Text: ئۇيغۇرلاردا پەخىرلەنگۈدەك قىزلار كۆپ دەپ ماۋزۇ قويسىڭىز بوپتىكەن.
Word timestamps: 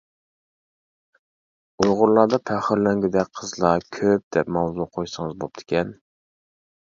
ئۇيغۇرلاردا 1.83 2.39
پەخىرلەنگۈدەك 2.49 3.29
قىزلار 3.41 3.85
كۆپ 3.97 4.25
دەپ 4.37 4.49
ماۋزۇ 4.57 4.87
قويسىڭىز 4.95 5.37
بوپتىكەن. 5.45 5.93